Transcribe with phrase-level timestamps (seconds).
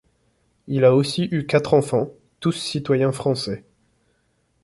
[0.65, 2.09] Il a aussi eu quatre enfants,
[2.39, 3.63] tous citoyens français.